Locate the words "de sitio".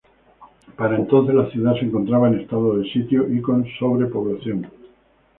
2.75-3.31